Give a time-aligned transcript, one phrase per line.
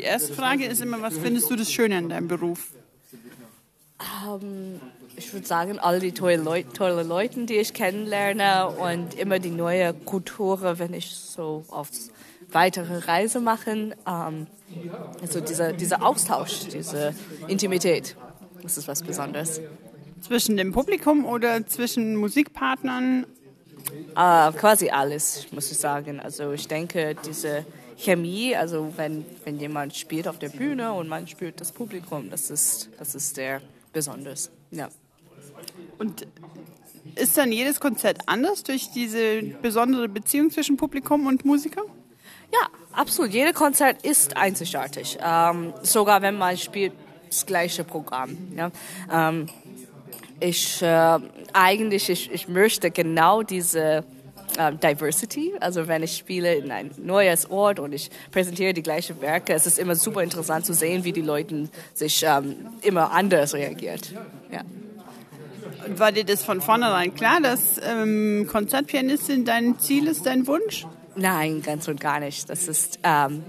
[0.00, 2.72] erste Frage ist immer, was findest du das Schöne an deinem Beruf?
[4.26, 4.80] Um,
[5.16, 9.50] ich würde sagen, all die tollen Leute, tolle Leute, die ich kennenlerne und immer die
[9.50, 11.88] neue Kultur, wenn ich so auf
[12.52, 13.96] weitere Reise mache.
[14.04, 14.46] Um,
[15.22, 17.14] also dieser, dieser Austausch, diese
[17.48, 18.16] Intimität,
[18.62, 19.60] das ist was Besonderes.
[20.20, 23.26] Zwischen dem Publikum oder zwischen Musikpartnern?
[24.16, 26.18] Uh, quasi alles, muss ich sagen.
[26.18, 27.64] Also ich denke, diese
[27.96, 32.50] Chemie, also wenn, wenn jemand spielt auf der Bühne und man spürt das Publikum, das
[32.50, 33.60] ist, das ist sehr
[33.92, 34.50] besonders.
[34.70, 34.88] Ja.
[35.98, 36.26] Und
[37.14, 41.82] ist dann jedes Konzert anders durch diese besondere Beziehung zwischen Publikum und Musiker?
[42.52, 43.32] Ja, absolut.
[43.32, 45.18] Jedes Konzert ist einzigartig.
[45.24, 46.92] Ähm, sogar wenn man spielt
[47.28, 48.36] das gleiche Programm.
[48.56, 48.70] Ja.
[49.10, 49.48] Ähm,
[50.38, 51.18] ich äh,
[51.54, 54.04] eigentlich ich, ich möchte genau diese
[54.56, 55.54] äh, Diversity.
[55.60, 59.66] Also wenn ich spiele in ein neues Ort und ich präsentiere die gleichen Werke, es
[59.66, 64.12] ist immer super interessant zu sehen, wie die Leute sich ähm, immer anders reagiert.
[64.50, 64.62] Ja.
[65.96, 70.86] War dir das von vornherein klar, dass ähm, Konzertpianistin dein Ziel ist, dein Wunsch?
[71.14, 72.50] Nein, ganz und gar nicht.
[72.50, 73.42] Das ist, ähm,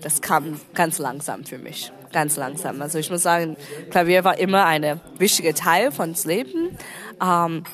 [0.00, 1.92] das kam ganz langsam für mich.
[2.12, 2.80] Ganz langsam.
[2.82, 3.56] Also ich muss sagen,
[3.90, 6.76] Klavier war immer ein wichtiger Teil von Leben.
[7.22, 7.64] Ähm,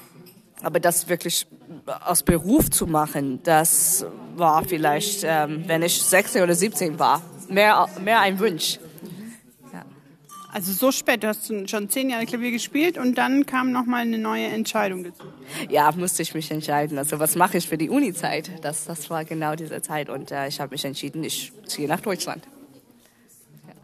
[0.63, 1.47] aber das wirklich
[2.05, 7.89] aus Beruf zu machen, das war vielleicht, ähm, wenn ich 16 oder 17 war, mehr,
[8.03, 8.79] mehr ein Wunsch.
[9.73, 9.85] Ja.
[10.53, 14.19] Also so spät, du hast schon zehn Jahre Klavier gespielt und dann kam nochmal eine
[14.19, 15.25] neue Entscheidung dazu.
[15.69, 16.99] Ja, musste ich mich entscheiden.
[16.99, 18.51] Also was mache ich für die Uni-Zeit?
[18.63, 22.01] Das, das war genau diese Zeit und äh, ich habe mich entschieden, ich ziehe nach
[22.01, 22.43] Deutschland.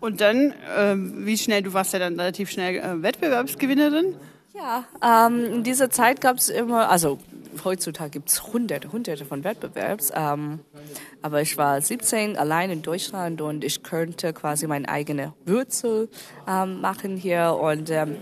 [0.00, 4.16] Und dann, äh, wie schnell, du warst ja dann relativ schnell äh, Wettbewerbsgewinnerin.
[4.54, 7.18] Ja, ähm, in dieser Zeit gab es immer, also
[7.64, 10.12] heutzutage gibt es hunderte, hunderte von Wettbewerbs.
[10.14, 10.60] Ähm,
[11.22, 16.08] aber ich war 17 allein in Deutschland und ich könnte quasi meine eigene Wurzel
[16.46, 18.16] ähm, machen hier und ähm,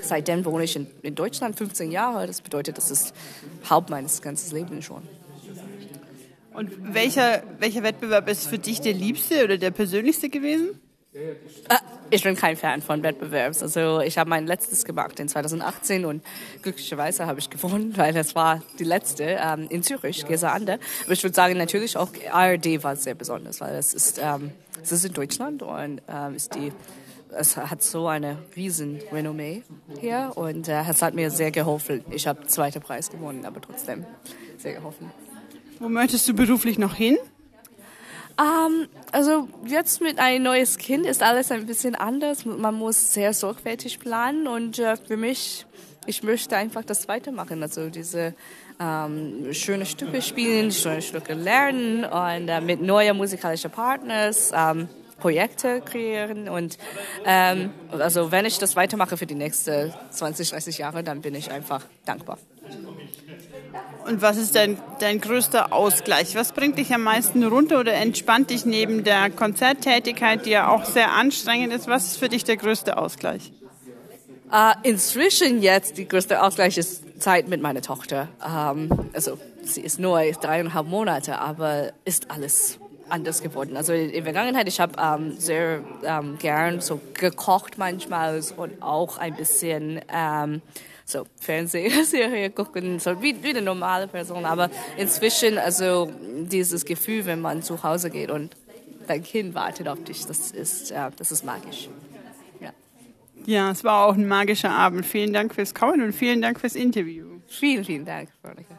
[0.00, 2.26] seitdem wohne ich in, in, Deutschland 15 Jahre.
[2.26, 3.14] Das bedeutet, das ist
[3.68, 5.02] Haupt meines ganzen Lebens schon.
[6.52, 10.80] Und welcher, welcher Wettbewerb ist für dich der liebste oder der persönlichste gewesen?
[11.12, 11.34] Äh,
[12.10, 13.62] ich bin kein Fan von Wettbewerbs.
[13.62, 16.22] Also ich habe mein letztes gemacht in 2018 und
[16.62, 20.78] glücklicherweise habe ich gewonnen, weil das war die letzte ähm, in Zürich, Gesa Ande.
[21.04, 24.52] Aber ich würde sagen, natürlich auch ARD war sehr besonders, weil es ist, ähm,
[24.82, 26.72] es ist in Deutschland und ähm, ist die
[27.30, 29.62] es hat so eine riesen Renommee
[30.00, 32.02] hier und äh, es hat mir sehr geholfen.
[32.10, 34.06] Ich habe zweiten Preis gewonnen, aber trotzdem
[34.56, 35.10] sehr geholfen.
[35.78, 37.18] Wo möchtest du beruflich noch hin?
[38.38, 42.44] Um, ähm, also jetzt mit ein neues Kind ist alles ein bisschen anders.
[42.44, 45.66] Man muss sehr sorgfältig planen und äh, für mich,
[46.06, 47.62] ich möchte einfach das weitermachen.
[47.62, 48.34] Also diese
[48.78, 54.88] ähm, schöne Stücke spielen, schöne Stücke lernen und äh, mit neuen musikalischen Partners ähm,
[55.18, 56.78] Projekte kreieren und
[57.24, 61.50] ähm, also wenn ich das weitermache für die nächsten 20, 30 Jahre, dann bin ich
[61.50, 62.38] einfach dankbar.
[64.06, 66.34] Und was ist dein, dein größter Ausgleich?
[66.34, 70.84] Was bringt dich am meisten runter oder entspannt dich neben der Konzerttätigkeit, die ja auch
[70.84, 71.88] sehr anstrengend ist?
[71.88, 73.52] Was ist für dich der größte Ausgleich?
[74.50, 78.28] Uh, inzwischen jetzt die größte Ausgleich ist Zeit mit meiner Tochter.
[78.42, 82.78] Um, ähm, also sie ist nur dreieinhalb Monate, aber ist alles
[83.10, 83.76] anders geworden.
[83.76, 89.18] Also in der Vergangenheit, ich habe ähm, sehr ähm, gern so gekocht manchmal und auch
[89.18, 90.62] ein bisschen ähm,
[91.08, 94.44] so Fernsehserie gucken, so wie, wie eine normale Person.
[94.44, 96.10] Aber inzwischen, also
[96.42, 98.54] dieses Gefühl, wenn man zu Hause geht und
[99.06, 101.88] dein Kind wartet auf dich, das ist, äh, das ist magisch.
[102.60, 102.72] Ja.
[103.46, 105.06] ja, es war auch ein magischer Abend.
[105.06, 107.26] Vielen Dank fürs Kommen und vielen Dank fürs Interview.
[107.46, 108.77] Vielen, vielen Dank, Veronika.